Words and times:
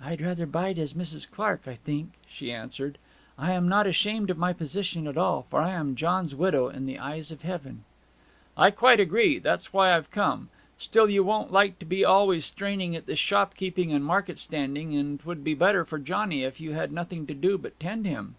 'I'd 0.00 0.22
rather 0.22 0.46
bide 0.46 0.78
as 0.78 0.94
Mrs. 0.94 1.30
Clark, 1.30 1.64
I 1.68 1.74
think,' 1.74 2.14
she 2.26 2.50
answered. 2.50 2.96
'I 3.38 3.52
am 3.52 3.68
not 3.68 3.86
ashamed 3.86 4.30
of 4.30 4.38
my 4.38 4.54
position 4.54 5.06
at 5.06 5.18
all; 5.18 5.42
for 5.50 5.60
I 5.60 5.72
am 5.72 5.94
John's 5.94 6.34
widow 6.34 6.70
in 6.70 6.86
the 6.86 6.98
eyes 6.98 7.30
of 7.30 7.42
Heaven.' 7.42 7.84
'I 8.56 8.70
quite 8.70 8.98
agree 8.98 9.38
that's 9.38 9.70
why 9.70 9.94
I've 9.94 10.10
come. 10.10 10.48
Still, 10.78 11.10
you 11.10 11.22
won't 11.22 11.52
like 11.52 11.78
to 11.80 11.84
be 11.84 12.02
always 12.02 12.46
straining 12.46 12.96
at 12.96 13.04
this 13.04 13.18
shop 13.18 13.54
keeping 13.54 13.92
and 13.92 14.02
market 14.02 14.38
standing; 14.38 14.96
and 14.96 15.20
'twould 15.20 15.44
be 15.44 15.52
better 15.52 15.84
for 15.84 15.98
Johnny 15.98 16.44
if 16.44 16.58
you 16.58 16.72
had 16.72 16.90
nothing 16.90 17.26
to 17.26 17.34
do 17.34 17.58
but 17.58 17.78
tend 17.78 18.06
him.' 18.06 18.36